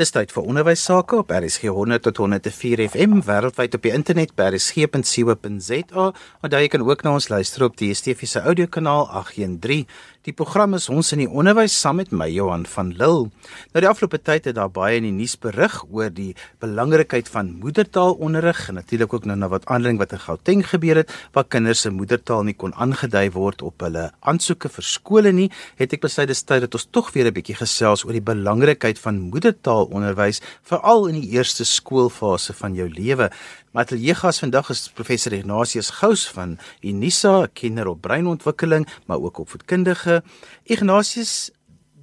[0.00, 4.30] Dis tyd vir onderwys sake op RSG 100 tot 104 FM wêreldwyd op die internet
[4.32, 6.04] by rsg.co.za.
[6.40, 9.84] Onthou jy kan ook na ons luister op die DSTV se audiokanaal 813.
[10.28, 13.30] Die program is ons in die onderwys saam met my Johan van Lille.
[13.72, 17.54] Nou die afgelope tyd het daar baie in die nuus berig oor die belangrikheid van
[17.62, 21.86] moedertaalonderrig en natuurlik ook nou na wat aanleiding wat in Gauteng gebeur het waar kinders
[21.86, 25.48] se moedertaal nie kon aangedui word op hulle aansoeke vir skole nie,
[25.80, 29.00] het ek besluit dis tyd dat ons tog weer 'n bietjie gesels oor die belangrikheid
[29.00, 33.30] van moedertaalonderwys veral in die eerste skoolfase van jou lewe.
[33.70, 40.24] My ateljeegas vandag is professor Ignatius Gous van Unisa, kinder- op breinontwikkeling, maar ook opvoedkundige.
[40.64, 41.52] Ignatius,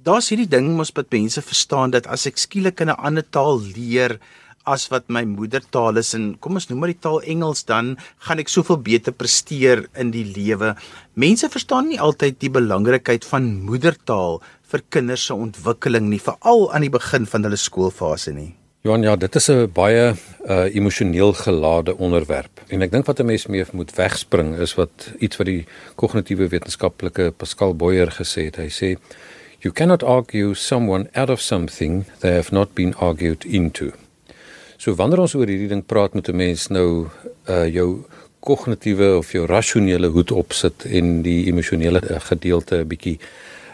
[0.02, 4.16] daar's hierdie ding mos wat mense verstaan dat as ek skielik 'n ander taal leer
[4.64, 8.38] as wat my moedertaal is en kom ons noem maar die taal Engels dan gaan
[8.38, 10.74] ek soveel beter presteer in die lewe.
[11.14, 14.40] Mense verstaan nie altyd die belangrikheid van moedertaal
[14.72, 18.54] vir kinders se ontwikkeling nie, veral aan die begin van hulle skoolfase nie.
[18.88, 20.14] Johan, ja, dit is 'n baie
[20.46, 22.60] uh, emosioneel gelade onderwerp.
[22.68, 26.48] En ek dink wat 'n mens mee moet wegspring is wat iets wat die kognitiewe
[26.48, 28.56] wetenskaplike Pascal Boyer gesê het.
[28.56, 28.96] Hy sê
[29.60, 33.92] you cannot argue someone out of something they have not been argued into.
[34.76, 37.08] So wanneer ons oor hierdie ding praat met 'n mens nou
[37.48, 38.04] uh jou
[38.40, 43.18] kognitiewe of jou rasionele hoed opsit en die emosionele uh, gedeelte 'n bietjie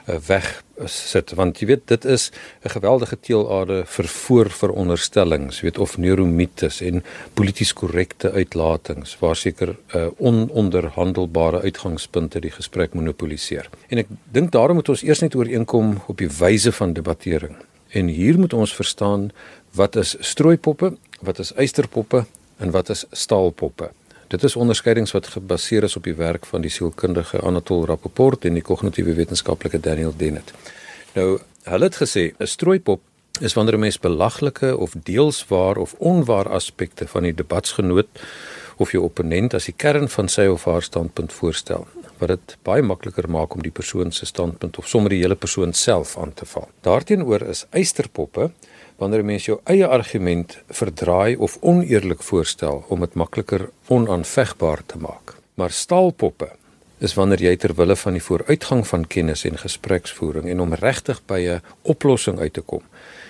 [0.05, 2.31] weg sit want jy weet dit is
[2.65, 10.07] 'n geweldige teelaade vir voorveronderstellings weet of neuromites en polities korrekte uitlatings waar seker uh,
[10.19, 13.71] ononderhandelbare uitgangspunte die gesprek monopoliseer.
[13.89, 17.57] En ek dink daarom moet ons eers net ooreenkom op die wyse van debattering.
[17.89, 19.31] En hier moet ons verstaan
[19.73, 23.91] wat is strooipoppe wat is eysterpoppe en wat is staalpoppe
[24.29, 28.57] Dit is onderskeidings wat gebaseer is op die werk van die sielkundige Anatol Rappaport en
[28.57, 30.55] die kognitiewe wetenskaplike Daniel Dennett.
[31.15, 33.01] Nou, hulle het gesê 'n strooipop
[33.41, 38.09] is wanneer 'n mens belaglike of deels waar of onwaar aspekte van die debatsgenoot
[38.77, 41.87] of jou opponent as die kern van sy of haar standpunt voorstel
[42.19, 45.73] wat dit baie makliker maak om die persoon se standpunt of sommer die hele persoon
[45.73, 46.69] self aan te val.
[46.81, 48.51] Daarteenoor is eysterpoppe
[48.97, 54.99] wanneer 'n mens jou eie argument verdraai of oneerlik voorstel om dit makliker onaanvegbaar te
[54.99, 55.35] maak.
[55.55, 56.49] Maar staalpoppe
[56.99, 61.21] is wanneer jy ter wille van die vooruitgang van kennis en gespreksvoering en om regtig
[61.27, 62.83] by 'n oplossing uit te kom,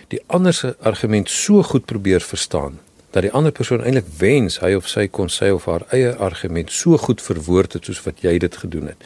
[0.08, 2.78] die ander se argument so goed probeer verstaan
[3.10, 6.72] dat die ander persoon eintlik wens hy of sy kon sy of haar eie argument
[6.72, 9.04] so goed verwoord het soos wat jy dit gedoen het.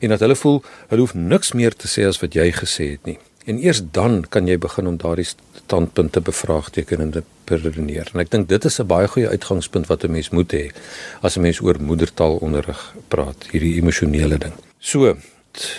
[0.00, 3.06] En dat hulle voel hulle hoef niks meer te sê as wat jy gesê het
[3.06, 3.18] nie.
[3.46, 8.10] En eers dan kan jy begin om daardie standpunte bevraagteken en te redeneer.
[8.12, 10.70] En ek dink dit is 'n baie goeie uitgangspunt wat 'n mens moet hê
[11.22, 14.52] as 'n mens oor moedertaalonderrig praat, hierdie emosionele ding.
[14.78, 15.16] So,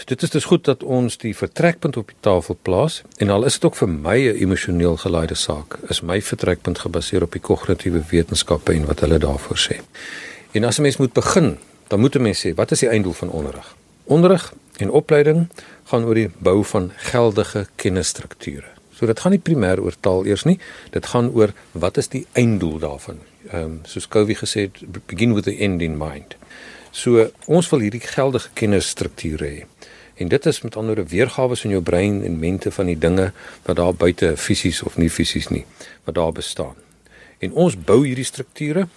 [0.06, 3.54] dit is dus goed dat ons die vertrekpunt op die tafel plaas en al is
[3.54, 8.04] dit ook vir my 'n emosioneel gelaaide saak, is my vertrekpunt gebaseer op die kognitiewe
[8.10, 9.76] wetenskappe en wat hulle daarvoor sê.
[10.52, 11.58] En as 'n mens moet begin,
[11.88, 13.76] dan moet 'n mens sê, wat is die einddoel van onderrig?
[14.04, 15.48] Onderrig en opleiding
[15.90, 18.68] gaan oor die bou van geldige kennisstrukture.
[18.98, 20.58] So dit gaan nie primêr oor taal eers nie,
[20.92, 23.22] dit gaan oor wat is die einddoel daarvan.
[23.52, 26.36] Ehm um, soos Covey gesê het, begin with the end in mind.
[26.92, 29.66] So ons wil hierdie geldige kennisstrukture hê.
[30.18, 33.32] En dit is met ander woorde weergawe in jou brein en mente van die dinge
[33.66, 35.66] wat daar buite fisies of nie fisies nie
[36.04, 36.76] wat daar bestaan.
[37.40, 38.88] En ons bou hierdie strukture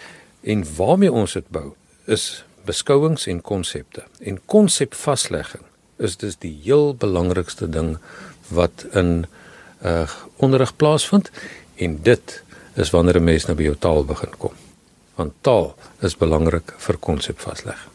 [0.41, 1.75] en waarmee ons dit bou
[2.07, 4.05] is beskouings en konsepte.
[4.25, 5.70] En konsepvaslegging
[6.01, 7.97] is dis die heel belangrikste ding
[8.49, 9.27] wat in
[9.85, 11.31] uh, onderrig plaasvind
[11.77, 12.43] en dit
[12.75, 14.53] is wanneer 'n mens nou by jou taal begin kom.
[15.15, 17.89] Want taal is belangrik vir konsepvasleg.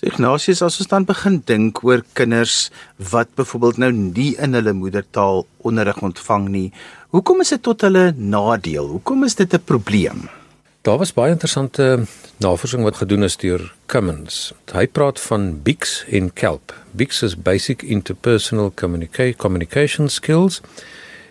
[0.00, 5.44] Ignatius, as ons dan begin dink oor kinders wat byvoorbeeld nou nie in hulle moedertaal
[5.58, 6.72] onderrig ontvang nie,
[7.12, 8.88] hoekom is dit tot hulle nadeel?
[8.96, 10.39] Hoekom is dit 'n probleem?
[10.80, 14.52] Daar was baie interessante navorsing wat gedoen is deur Cummins.
[14.72, 16.72] Hy praat van BICS en KELP.
[16.96, 20.62] BICS is basic interpersonal communica communication skills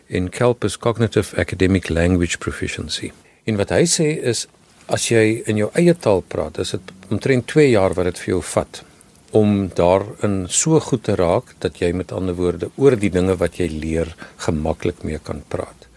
[0.05, 3.09] en KELP is cognitive academic language proficiency.
[3.49, 4.43] En wat hy sê is
[4.85, 8.33] as jy in jou eie taal praat, is dit omtrent 2 jaar wat dit vir
[8.35, 8.81] jou vat
[9.33, 13.57] om daarin so goed te raak dat jy met ander woorde oor die dinge wat
[13.57, 14.13] jy leer
[14.45, 15.89] gemaklik mee kan praat.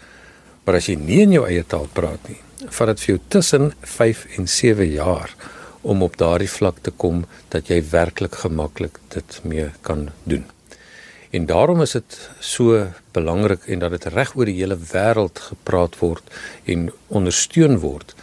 [0.64, 3.72] Maar as jy nie in jou eie taal praat nie, vat dit vir jou tussen
[3.80, 5.34] 5 en 7 jaar
[5.82, 7.24] om op daardie vlak te kom
[7.54, 10.44] dat jy werklik gemaklik dit mee kan doen.
[11.32, 15.98] En daarom is dit so belangrik en dat dit reg oor die hele wêreld gepraat
[15.98, 16.22] word
[16.64, 18.14] en ondersteun word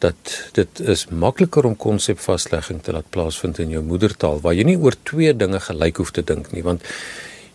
[0.00, 4.78] dat dit is makliker om konsepvaslegging te laat plaasvind in jou moedertaal waar jy nie
[4.80, 6.84] oor twee dinge gelyk hoef te dink nie want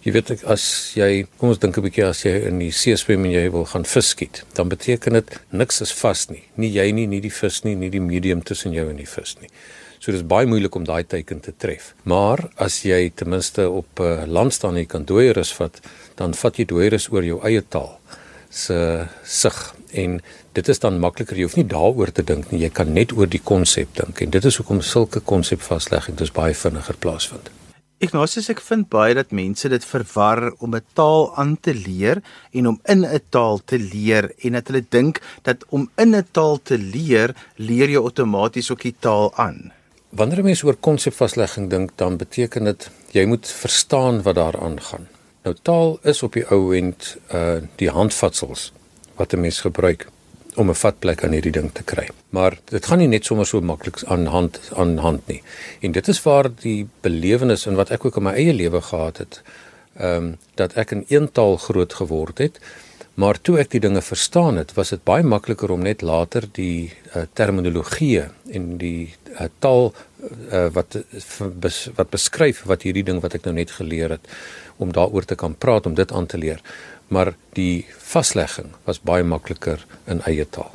[0.05, 0.63] Jy weet as
[0.93, 3.65] jy kom ons dink 'n bietjie as jy in die see swem en jy wil
[3.65, 6.43] gaan vis skiet, dan beteken dit niks is vas nie.
[6.57, 9.35] Nie jy nie, nie die vis nie, nie die medium tussen jou en die vis
[9.41, 9.49] nie.
[9.99, 11.95] So dis baie moeilik om daai teiken te tref.
[12.03, 15.81] Maar as jy ten minste op 'n uh, land staan en jy kan dooierus vat,
[16.15, 17.99] dan vat jy dooierus oor jou eie taal
[18.51, 20.21] se sig en
[20.53, 23.27] dit is dan makliker jy hoef nie daaroor te dink nie jy kan net oor
[23.27, 27.49] die konsep dink en dit is hoekom sulke konsepvaslegging dus baie vinniger plaasvind
[28.03, 32.21] Ignatius ek vind baie dat mense dit verwar om 'n taal aan te leer
[32.51, 36.27] en om in 'n taal te leer en dat hulle dink dat om in 'n
[36.31, 39.71] taal te leer leer jy outomaties ook die taal aan.
[40.09, 45.07] Wanneer mense oor konsepvaslegging dink dan beteken dit jy moet verstaan wat daar aangaan.
[45.43, 48.73] Nou taal is op die ou end uh die handvatsels
[49.15, 50.07] wat 'n mens gebruik
[50.55, 52.07] om 'n vatplek aan hierdie ding te kry.
[52.29, 55.41] Maar dit gaan nie net sommer so maklik aan hand aan hand nie.
[55.81, 59.17] En dit is waar die belewenis en wat ek ook in my eie lewe gehad
[59.17, 59.41] het,
[59.97, 62.59] ehm um, dat ek in een taal groot geword het.
[63.15, 66.91] Maar toe ek die dinge verstaan het, was dit baie makliker om net later die
[67.15, 69.93] uh, terminologie en die uh, taal
[70.51, 70.97] uh, wat
[71.63, 74.27] bes, wat beskryf wat hierdie ding wat ek nou net geleer het
[74.83, 76.59] om daaroor te kan praat om dit aan te leer.
[77.07, 80.73] Maar die vaslegging was baie makliker in eie taal.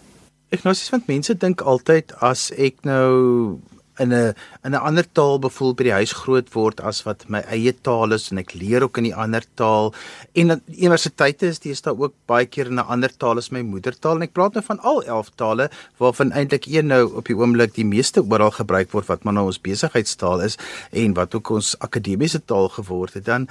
[0.50, 3.60] Ek sies want mense dink altyd as ek nou
[4.00, 4.34] in 'n
[4.64, 8.12] in 'n ander taal bevoel by die huis groot word as wat my eie taal
[8.12, 9.94] is en ek leer ook in die ander taal.
[10.34, 13.62] En dat universiteite is dis daar ook baie keer in 'n ander taal as my
[13.62, 14.16] moedertaal.
[14.16, 17.74] En ek praat nou van al 11 tale waarvan eintlik een nou op die oomblik
[17.74, 20.56] die meeste oral gebruik word wat maar nou ons besigheidstaal is
[20.92, 23.24] en wat ook ons akademiese taal geword het.
[23.24, 23.48] Dan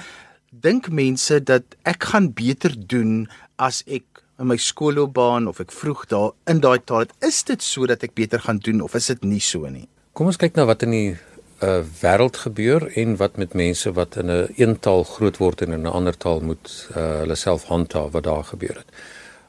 [0.52, 6.06] dink mense dat ek gaan beter doen as ek in my skoolloopbaan of ek vroeg
[6.10, 9.12] daar in daai taal het is dit so dat ek beter gaan doen of is
[9.12, 13.18] dit nie so nie kom ons kyk na wat in die uh, wêreld gebeur en
[13.22, 16.18] wat met mense wat in 'n een, een taal groot word en in 'n ander
[16.18, 18.92] taal moet uh, hulle self handhaaf wat daar gebeur het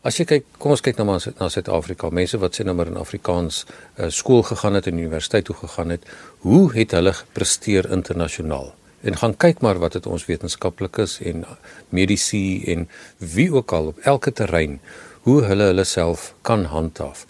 [0.00, 2.08] As jy kyk, kom ons kyk nou maar na Suid-Afrika.
[2.08, 5.90] Mense wat sê nou maar in Afrikaans uh, skool gegaan het en universiteit toe gegaan
[5.92, 6.06] het,
[6.40, 8.72] hoe het hulle gepresteer internasionaal?
[9.00, 11.44] En gaan kyk maar wat het ons wetenskaplikes en
[11.88, 12.88] medisy en
[13.18, 14.80] wie ook al op elke terrein
[15.28, 17.26] hoe hulle hulle self kan handhaaf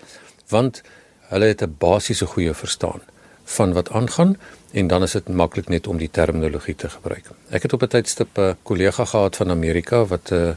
[0.48, 0.82] want
[1.30, 3.00] hulle het 'n basiese goeie verstaan
[3.44, 4.36] van wat aangaan
[4.70, 7.30] en dan is dit maklik net om die terminologie te gebruik.
[7.50, 10.54] Ek het op 'n tydstip 'n kollega gehad van Amerika wat 'n uh,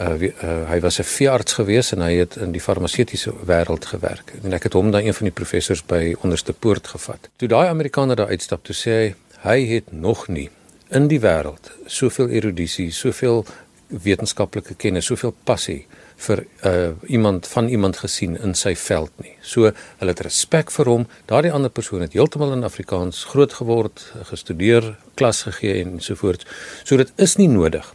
[0.00, 4.32] uh, uh, hy was 'n veearts gewees en hy het in die farmaseutiese wêreld gewerk.
[4.42, 7.28] En ek het hom dan een van die professors by onderste poort gevat.
[7.36, 10.50] Toe daai Amerikaner daar uitstap, toe sê hy hy het nog nie
[10.88, 13.44] in die wêreld soveel erudisie, soveel
[13.88, 15.84] wetenskaplike kennis, soveel passie
[16.26, 19.34] vir uh, iemand van iemand gesien in sy veld nie.
[19.44, 21.04] So hulle het respek vir hom.
[21.28, 26.46] Daardie ander persoon het heeltemal in Afrikaans groot geword, gestudeer, klas gegee en so voort.
[26.84, 27.92] So dit is nie nodig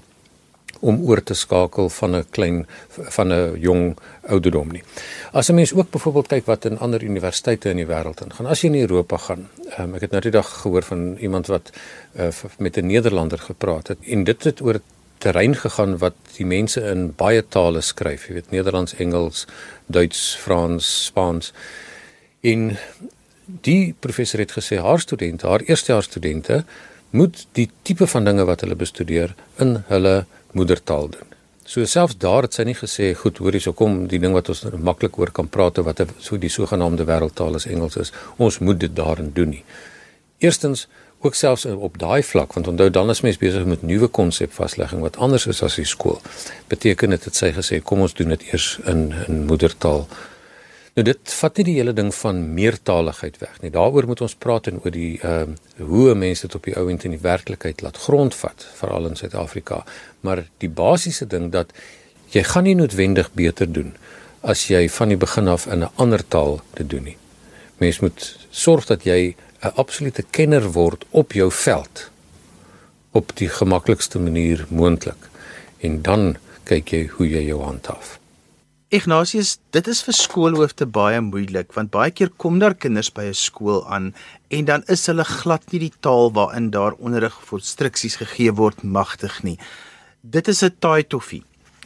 [0.81, 4.83] om oor te skakel van 'n klein van 'n jong ouderdom nie.
[5.31, 8.45] As 'n mens ook byvoorbeeld kyk wat in ander universiteite in die wêreld ingaan.
[8.47, 9.49] As jy in Europa gaan,
[9.79, 11.71] um, ek het nou die dag gehoor van iemand wat
[12.19, 14.81] uh, met 'n Nederlander gepraat het en dit het oor
[15.17, 19.45] terrein gegaan wat die mense in baie tale skryf, jy weet Nederlands, Engels,
[19.85, 21.53] Duits, Frans, Spaans.
[22.41, 22.77] En
[23.45, 26.63] die professor het gesê haar studente, haar eerstejaars studente
[27.11, 30.25] moet die tipe van dinge wat hulle bestudeer in hulle
[30.57, 31.30] moedertaal doen.
[31.63, 34.63] So selfs daar het sy nie gesê goed hoor hierso kom die ding wat ons
[34.81, 38.11] maklik oor kan praat wat so die sogenaamde wêreldtaal as Engels is.
[38.37, 39.63] Ons moet dit daarin doen nie.
[40.41, 40.87] Eerstens
[41.21, 45.17] ook selfs op daai vlak want onthou dan is mens besig met nuwe konsepvaslegging wat
[45.17, 46.17] anders is as die skool.
[46.67, 50.07] Beteken dit het sy gesê kom ons doen dit eers in in moedertaal
[50.91, 53.71] Nou dit vat nie die hele ding van meertaligheid weg nie.
[53.71, 56.89] Daaroor moet ons praat en oor die ehm uh, hoe mense dit op die ou
[56.91, 59.85] end in die werklikheid laat grondvat, veral in Suid-Afrika.
[60.27, 61.71] Maar die basiese ding dat
[62.35, 63.95] jy gaan nie noodwendig beter doen
[64.41, 67.17] as jy van die begin af in 'n ander taal te doen nie.
[67.77, 72.09] Mens moet sorg dat jy 'n absolute kenner word op jou veld
[73.11, 75.29] op die gemaklikste manier moontlik
[75.79, 78.20] en dan kyk jy hoe jy jou handhaaf.
[78.91, 83.37] Ignatius, dit is vir skoolhoofde baie moeilik want baie keer kom daar kinders by 'n
[83.41, 84.11] skool aan
[84.51, 88.83] en dan is hulle glad nie die taal waarin daar onderrig vir instruksies gegee word
[88.83, 89.57] magtig nie.
[90.21, 91.43] Dit is 'n taai toffie.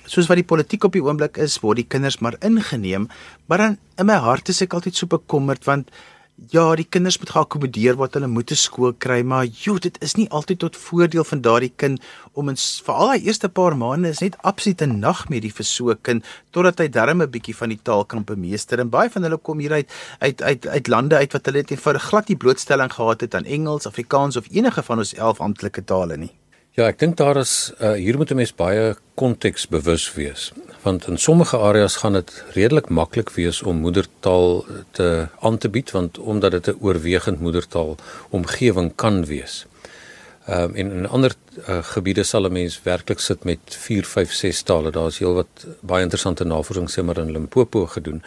[0.08, 3.08] Soos wat die politiek op die oomblik is, word die kinders maar ingeneem,
[3.46, 5.92] maar dan in my hart is ek altyd so bekommerd want
[6.36, 10.18] Ja, die kinders moet geakkommodeer wat hulle moet te skool kry, maar joh, dit is
[10.20, 12.04] nie altyd tot voordeel van daardie kind
[12.36, 16.02] om in veral hy eerste paar maande is net absoluut 'n nagmerrie vir so 'n
[16.02, 18.80] kind totdat hy darm 'n bietjie van die taal kan bemeester.
[18.80, 19.90] En baie van hulle kom hier uit
[20.20, 23.46] uit uit uit lande uit wat hulle net eenvoudig glad nie blootstelling gehad het aan
[23.46, 26.34] Engels, Afrikaans of enige van ons 11 amptelike tale nie.
[26.76, 30.52] Ja, ek dink daar is uh, hier moet 'n mens baie konteksbewus wees
[30.86, 35.92] want in sommige areas gaan dit redelik maklik wees om moedertaal te aan te bied
[35.92, 37.96] want omdat dit 'n oorwegend moedertaal
[38.30, 39.66] omgewing kan wees.
[40.46, 41.32] Ehm um, en in ander
[41.70, 44.92] uh, gebiede sal 'n mens werklik sit met 4, 5, 6 tale.
[44.92, 48.24] Daar's heelwat baie interessante navorsing sê maar in Limpopo gedoen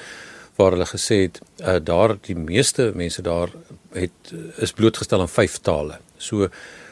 [0.56, 3.48] waar hulle gesê het uh, daar die meeste mense daar
[3.92, 5.98] het is blootgestel aan 5 tale.
[6.16, 6.48] So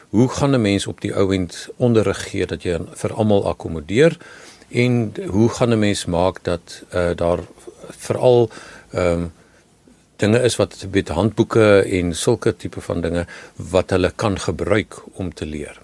[0.09, 4.17] hoe gaan 'n mens op die ouend onderrig gee dat jy vir almal akkommodeer
[4.69, 7.39] en hoe gaan 'n mens maak dat uh, daar
[7.89, 8.49] veral
[8.91, 9.31] ehm um,
[10.17, 15.33] dinge is wat met handboeke en sulke tipe van dinge wat hulle kan gebruik om
[15.33, 15.79] te leer.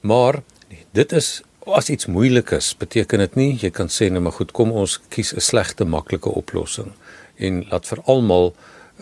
[0.00, 0.42] Maar
[0.90, 4.52] dit is as iets moeilik is, beteken dit nie jy kan sê nou maar goed,
[4.52, 6.92] kom ons kies 'n slegte maklike oplossing
[7.36, 8.54] en laat vir almal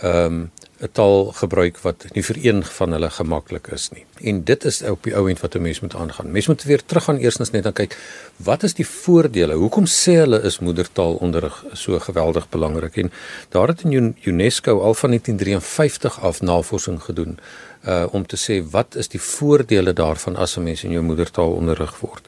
[0.03, 4.05] ehm um, 'n taal gebruik wat nie vir een van hulle gemaklik is nie.
[4.31, 6.31] En dit is op die ou end wat 'n mens moet aangaan.
[6.31, 7.97] Mens moet weer teruggaan eersins net dan kyk
[8.37, 9.55] wat is die voordele?
[9.55, 12.97] Hoekom sê hulle is moedertaalonderrig so geweldig belangrik?
[12.97, 13.13] En
[13.49, 17.39] daar het in UNESCO al van 1953 af navorsing gedoen
[17.87, 21.53] uh om te sê wat is die voordele daarvan as 'n mens in jou moedertaal
[21.53, 22.27] onderrig word.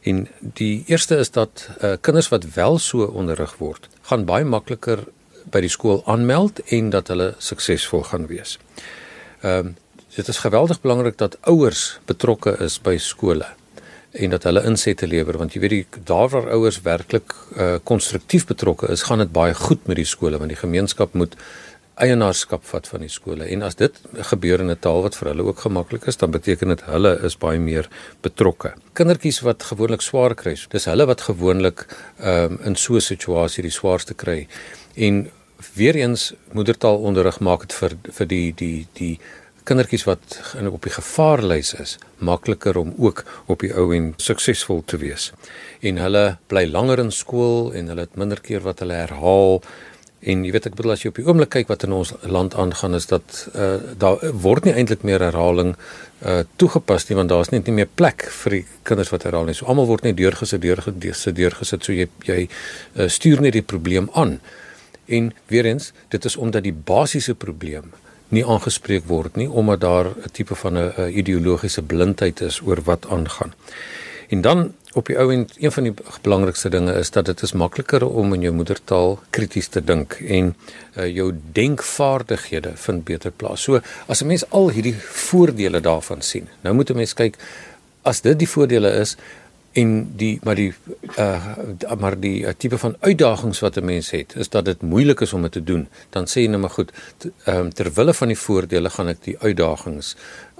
[0.00, 4.98] En die eerste is dat uh kinders wat wel so onderrig word, gaan baie makliker
[5.50, 8.58] by die skool aanmeld en dat hulle suksesvol gaan wees.
[9.42, 9.76] Ehm um,
[10.10, 13.46] dit is geweldig belangrik dat ouers betrokke is by skole
[14.10, 18.46] en dat hulle insette lewer want jy weet die daar waar ouers werklik uh konstruktief
[18.46, 21.36] betrokke is, gaan dit baie goed met die skole want die gemeenskap moet
[22.00, 23.96] eienaarskap vat van die skole en as dit
[24.32, 27.36] gebeur in 'n taal wat vir hulle ook gemaklik is, dan beteken dit hulle is
[27.36, 27.88] baie meer
[28.22, 28.72] betrokke.
[28.94, 31.86] Kindertjies wat gewoonlik swaar kry, dis hulle wat gewoonlik
[32.18, 34.48] ehm um, in so 'n situasie die swaarste kry.
[34.94, 35.30] En
[35.74, 39.14] weer eens moedertaalonderrig maak dit vir vir die die die
[39.68, 44.82] kindertjies wat in op die gevaarlys is makliker om ook op die ou en suksesvol
[44.84, 45.30] te wees.
[45.80, 49.60] En hulle bly langer in skool en hulle het minder keer wat hulle herhaal
[50.20, 52.52] En jy weet ek bedoel as jy op die oomblik kyk wat in ons land
[52.60, 55.76] aangaan is dat uh, daar word nie eintlik meer herhaling
[56.20, 59.56] uh toegepas nie want daar's net nie meer plek vir die kinders wat herhaal nie.
[59.56, 64.10] So almal word net deurgesit deurgesit deurgesit so jy jy uh, stuur net die probleem
[64.12, 64.36] aan.
[65.10, 67.90] En weer eens, dit is omdat die basiese probleem
[68.30, 73.06] nie aangespreek word nie omdat daar 'n tipe van 'n ideologiese blindheid is oor wat
[73.08, 73.52] aangaan.
[74.28, 77.52] En dan op die ou end een van die belangrikste dinge is dat dit is
[77.52, 80.56] makliker om in jou moedertaal krities te dink en
[80.96, 83.62] uh, jou denkvaardighede vind beter plaas.
[83.62, 86.48] So as 'n mens al hierdie voordele daarvan sien.
[86.60, 87.36] Nou moet 'n mens kyk
[88.02, 89.16] as dit die voordele is
[89.72, 90.72] en die maar die
[91.18, 91.56] uh
[91.98, 95.32] maar die uh, tipe van uitdagings wat 'n mens het is dat dit moeilik is
[95.32, 96.92] om dit te doen dan sê jy nou maar goed
[97.44, 100.16] ehm um, ter wille van die voordele gaan ek die uitdagings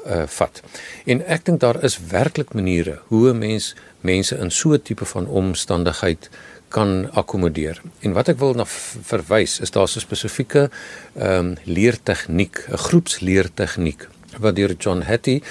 [0.07, 0.63] uh vat.
[1.05, 5.05] En ek dink daar is werklik maniere hoe 'n mens mense in so 'n tipe
[5.05, 6.31] van omstandigheid
[6.69, 7.81] kan akkommodeer.
[8.01, 10.71] En wat ek wil na verwys is daar 'n spesifieke
[11.15, 15.43] ehm um, leertegniek, 'n groepsleertegniek wat deur John Hattie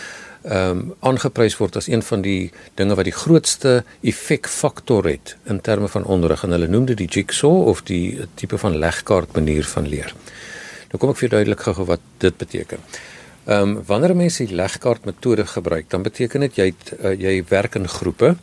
[0.44, 5.62] ehm um, aangeprys word as een van die dinge wat die grootste effekfaktor het in
[5.62, 9.68] terme van onderrig en hulle noem dit die jigsaw of die tipe van legkaart manier
[9.68, 10.14] van leer.
[10.92, 12.80] Nou kom ek vir duidelik gou wat dit beteken.
[13.50, 17.44] Ehm um, wanneer mense die legkaart metode gebruik, dan beteken dit jy het, uh, jy
[17.50, 18.36] werk in groepe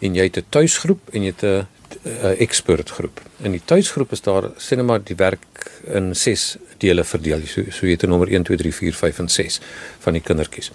[0.00, 1.66] en jy het 'n tuisgroep en jy het 'n
[2.04, 3.20] 'n expert groep.
[3.42, 7.46] In die tuisgroep is daar sê net maar die werk in 6 dele verdeel.
[7.46, 9.60] So so jy het nommer 1 2 3 4 5 en 6
[9.98, 10.70] van die kindertjies.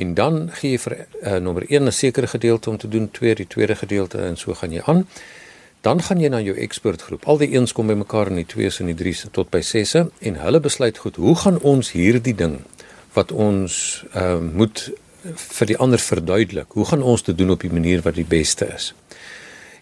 [0.00, 3.34] En dan gee jy vir uh, nommer 1 'n sekere gedeelte om te doen, 2
[3.34, 5.06] die tweede gedeelte en so gaan jy aan.
[5.80, 7.24] Dan gaan jy na jou expert groep.
[7.24, 10.40] Al die eens kom bymekaar in die 2s en die 3s tot by 6s en
[10.44, 12.60] hulle besluit goed, hoe gaan ons hierdie ding
[13.12, 14.90] wat ons uh, moet
[15.22, 16.72] vir die ander verduidelik.
[16.72, 18.92] Hoe gaan ons dit doen op die manier wat die beste is?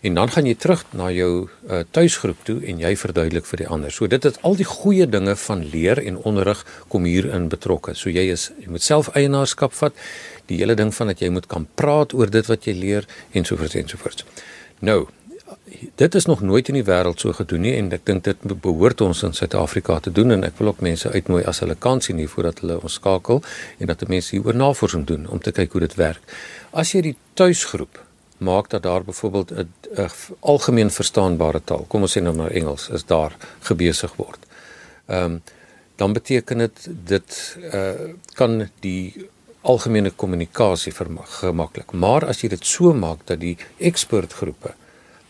[0.00, 3.68] En dan gaan jy terug na jou uh, tuisgroep toe en jy verduidelik vir die
[3.68, 3.90] ander.
[3.90, 7.96] So dit is al die goeie dinge van leer en onderrig kom hier in betrokke.
[7.98, 9.98] So jy is jy moet self eienaarskap vat.
[10.46, 13.44] Die hele ding van dat jy moet kan praat oor dit wat jy leer en
[13.44, 14.24] so voort en so voort.
[14.86, 15.08] Nou,
[15.94, 19.00] dit is nog nooit in die wêreld so gedoen nie en ek dink dit behoort
[19.04, 22.20] ons in Suid-Afrika te doen en ek wil ook mense uitnooi as hulle kan sien
[22.20, 23.42] hier voordat hulle ons skakel
[23.78, 26.36] en dat mense hieroor navorsing doen om te kyk hoe dit werk.
[26.70, 28.07] As jy die tuisgroep
[28.38, 33.04] maak dat daar byvoorbeeld 'n algemeen verstaanbare taal, kom ons sê nou maar Engels, is
[33.04, 34.38] daar gebesig word.
[35.06, 35.42] Ehm um,
[35.96, 37.92] dan beteken dit dit uh
[38.34, 39.28] kan die
[39.60, 41.92] algemene kommunikasie vermaklik.
[41.92, 44.74] Maar as jy dit so maak dat die ekspertgroepe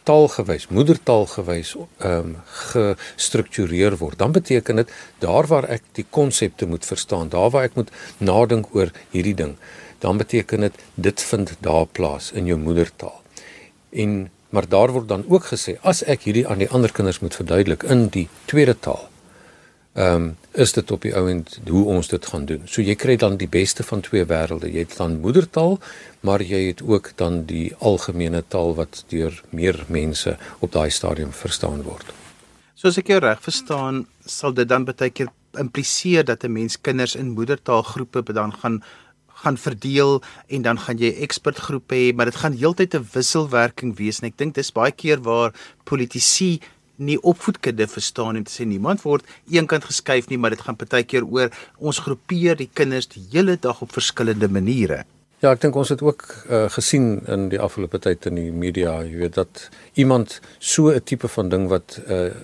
[0.09, 2.37] taalgewys, moedertaalgewys ehm um,
[2.73, 4.93] gestruktureer word, dan beteken dit
[5.25, 9.57] daar waar ek die konsepte moet verstaan, daar waar ek moet nadink oor hierdie ding,
[9.99, 13.23] dan beteken dit dit vind daar plaas in jou moedertaal.
[13.91, 17.35] En maar daar word dan ook gesê as ek hierdie aan die ander kinders moet
[17.37, 19.09] verduidelik in die tweede taal.
[19.93, 22.63] Ehm um, is dit op die ouend hoe ons dit gaan doen.
[22.67, 24.71] So jy kry dan die beste van twee wêrelde.
[24.73, 25.79] Jy het dan moedertaal,
[26.21, 31.33] maar jy het ook dan die algemene taal wat deur meer mense op daai stadium
[31.33, 32.11] verstaan word.
[32.75, 36.81] So as ek jou reg verstaan, sal dit dan baie keer impliseer dat 'n mens
[36.81, 38.83] kinders in moedertaalgroepe dan gaan
[39.43, 40.19] gaan verdeel
[40.49, 44.39] en dan gaan jy ekspertgroepe hê, maar dit gaan heeltyd 'n wisselwerking wees en ek
[44.39, 45.55] dink dis baie keer waar
[45.85, 46.61] politici
[46.99, 51.25] nie opvoedkunde verstaan en sê niemand word eenkant geskuif nie, maar dit gaan baie keer
[51.25, 55.05] oor ons groepeer die kinders die hele dag op verskillende maniere.
[55.39, 58.97] Ja, ek dink ons het ook uh, gesien in die afgelope tyd in die media,
[59.07, 62.35] jy weet dat iemand so 'n tipe van ding wat uh,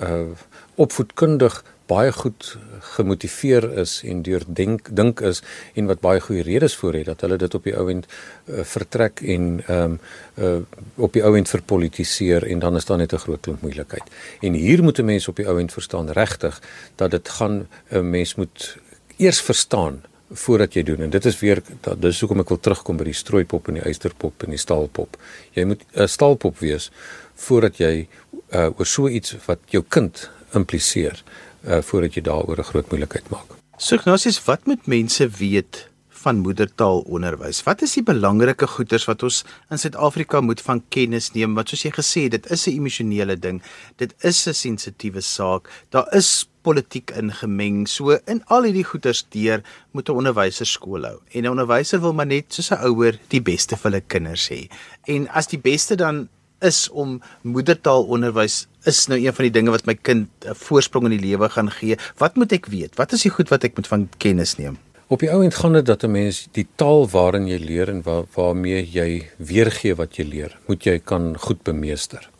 [0.00, 0.34] uh,
[0.74, 2.56] opvoedkundig baie goed
[2.94, 5.42] gemotiveer is en deur dink dink is
[5.76, 9.20] en wat baie goeie redes voor het dat hulle dit op die ouend uh, vertrek
[9.20, 9.98] en ehm um,
[10.38, 10.56] uh,
[10.96, 14.02] op die ouend verpolitiseer en dan is daar net 'n groot klomp moeilikheid.
[14.40, 16.62] En hier moet 'n mens op die ouend verstaan regtig
[16.96, 18.76] dat dit gaan 'n mens moet
[19.16, 22.96] eers verstaan voordat jy doen en dit is weer dat dis hoekom ek wil terugkom
[22.96, 25.16] by die strooipop en die eysterpop en die staalpop.
[25.52, 26.90] Jy moet 'n uh, staalpop wees
[27.34, 28.08] voordat jy
[28.52, 31.22] uh, oor so iets wat jou kind impliseer
[31.64, 33.56] uh, voordat jy daaroor 'n groot moeilikheid maak.
[33.78, 35.88] So Ignatius, wat moet mense weet
[36.24, 37.62] van moedertaalonderwys?
[37.66, 41.54] Wat is die belangrike goeters wat ons in Suid-Afrika moet van kennis neem?
[41.54, 43.62] Wat soos jy gesê het, dit is 'n emosionele ding.
[43.96, 45.70] Dit is 'n sensitiewe saak.
[45.90, 47.88] Daar is politiek ingemeng.
[47.88, 51.18] So in al hierdie goeters deur moet 'n onderwyser skool hou.
[51.32, 54.68] En 'n onderwyser wil maar net soos 'n ouer die beste vir hulle kinders hê.
[55.04, 56.28] En as die beste dan
[56.64, 61.16] is om moedertaalonderwys is nou een van die dinge wat my kind 'n voorsprong in
[61.18, 61.96] die lewe gaan gee.
[62.18, 62.96] Wat moet ek weet?
[62.96, 64.78] Wat is die goed wat ek moet van kennis neem?
[65.06, 68.02] Op die ou end gaan dit dat 'n mens die taal waarin jy leer en
[68.02, 72.30] waar, waarmee jy weergee wat jy leer, moet jy kan goed bemeester.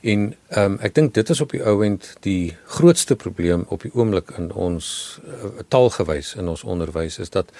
[0.00, 3.82] En ehm um, ek dink dit is op die ou end die grootste probleem op
[3.82, 7.50] die oomblik in ons uh, taalgewys in ons onderwys is dat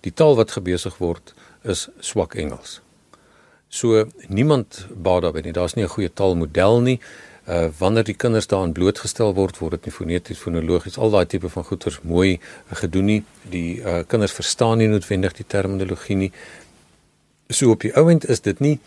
[0.00, 2.80] die taal wat gebesig word is swak Engels.
[3.70, 5.52] So niemand baat daarby nie.
[5.54, 7.00] Daar's nie 'n goeie taalmodel nie.
[7.48, 11.48] Uh wanneer die kinders daaraan blootgestel word, word dit nie foneties, fonologies, al daai tipe
[11.48, 12.40] van goeters mooi
[12.72, 13.24] gedoen nie.
[13.50, 16.32] Die uh kinders verstaan nie noodwendig die terminologie nie.
[17.48, 18.78] So op die ouend is dit nie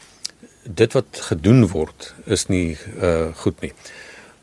[0.64, 3.74] dit wat gedoen word is nie uh goed nie.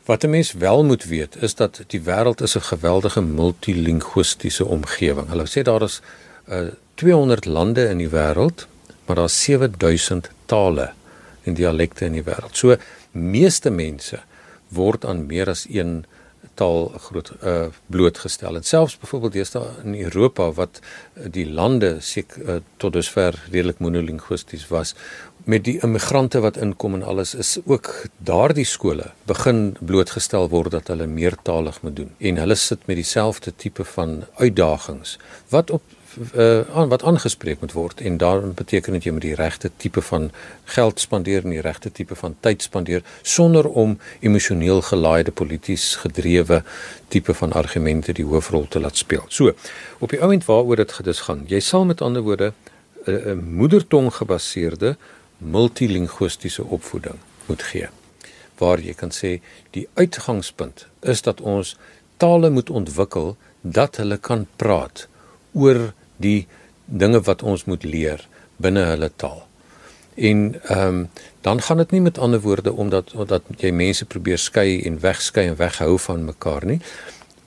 [0.05, 5.29] Wat 'n mens wel moet weet is dat die wêreld is 'n geweldige multilinguistiese omgewing.
[5.29, 6.01] Hulle sê daar is
[6.49, 8.67] uh 200 lande in die wêreld
[9.11, 10.91] maar daar's 7000 tale
[11.43, 12.55] en dialekte in die wêreld.
[12.55, 12.77] So
[13.11, 14.21] meeste mense
[14.71, 16.05] word aan meer as een
[16.55, 18.55] taal groot uh blootgestel.
[18.55, 20.79] En selfs byvoorbeeld deesdae in Europa wat
[21.35, 24.95] die lande seek uh, tot dusver redelik monolinguisties was
[25.43, 30.91] met die immigrante wat inkom en alles is ook daardie skole begin blootgestel word dat
[30.93, 35.17] hulle meertalig moet doen en hulle sit met dieselfde tipe van uitdagings
[35.49, 35.83] wat op
[36.35, 40.31] uh, wat aangespreek moet word en daarom beteken dit jy moet die regte tipe van
[40.75, 46.63] geld spandeer en die regte tipe van tyd spandeer sonder om emosioneel gelaaide polities gedrewe
[47.07, 49.25] tipe van argumente die hoofrol te laat speel.
[49.27, 49.53] So,
[49.99, 52.53] op die oomblik waaroor dit gedis gaan, jy sal met ander woorde
[53.05, 54.97] 'n uh, moedertong gebaseerde
[55.37, 57.89] multilinguistiese opvoeding moet gee
[58.61, 59.39] waar jy kan sê
[59.75, 61.77] die uitgangspunt is dat ons
[62.21, 65.07] tale moet ontwikkel dat hulle kan praat
[65.53, 66.47] oor die
[66.85, 68.27] dinge wat ons moet leer
[68.61, 69.43] binne hulle taal.
[70.15, 71.09] En ehm um,
[71.41, 75.47] dan gaan dit nie met ander woorde omdat omdat jy mense probeer skei en wegskei
[75.47, 76.81] en weghou van mekaar nie.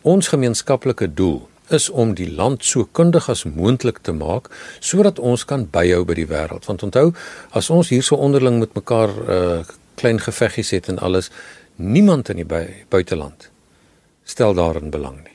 [0.02, 5.44] Ons gemeenskaplike doel is om die land so kundig as moontlik te maak sodat ons
[5.44, 6.66] kan byhou by die wêreld.
[6.66, 7.12] Want onthou,
[7.50, 9.62] as ons hier so onderling met mekaar uh
[9.94, 11.30] klein geveggies het en alles,
[11.76, 12.48] niemand in die
[12.88, 13.50] buiteland
[14.24, 15.33] stel daarin belang nie.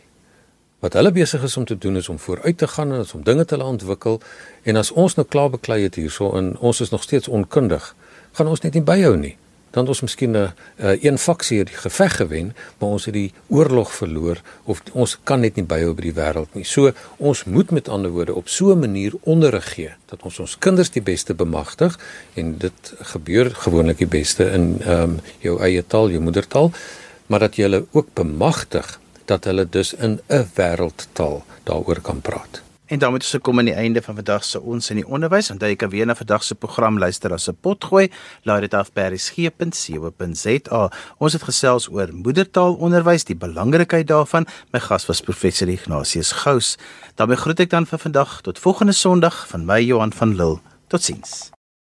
[0.80, 3.46] Wat hulle besig is om te doen is om vooruit te gaan en om dinge
[3.46, 4.22] te laat ontwikkel
[4.64, 7.96] en as ons nou klaar beklei het hierso en ons is nog steeds onkundig,
[8.32, 9.36] gaan ons net nie byhou nie.
[9.76, 10.38] Dan het ons miskien 'n
[10.78, 15.40] uh, een faksie die geveg gewen, maar ons het die oorlog verloor of ons kan
[15.40, 16.64] net nie byhou by die wêreld nie.
[16.64, 20.58] So ons moet met ander woorde op so 'n manier onderrig gee dat ons ons
[20.58, 22.00] kinders die beste bemagtig
[22.34, 26.72] en dit gebeur gewoonlik die beste in ehm um, jou eie taal, jou moedertaal,
[27.28, 32.62] maar dat jy hulle ook bemagtig dat hulle dus in 'n wêreldtaal daaroor kan praat.
[32.90, 35.52] En daarmee het ons gekom aan die einde van vandag se ons in die onderwys.
[35.54, 38.10] Onthou jy kan weer na vandag se program luister as 'n potgooi.
[38.44, 40.92] Laai dit af by resgep.co.za.
[41.18, 44.46] Ons het gesels oor moedertaalonderwys, die belangrikheid daarvan.
[44.72, 46.78] My gas was professor Ignatius Gous.
[47.16, 50.60] daarmee groet ek dan vir vandag tot volgende Sondag van my Johan van Lille.
[50.88, 51.59] Totsiens.